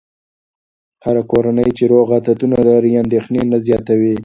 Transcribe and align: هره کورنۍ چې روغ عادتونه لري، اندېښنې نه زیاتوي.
هره 1.05 1.23
کورنۍ 1.31 1.69
چې 1.77 1.83
روغ 1.91 2.07
عادتونه 2.15 2.57
لري، 2.67 2.91
اندېښنې 3.03 3.41
نه 3.51 3.57
زیاتوي. 3.67 4.15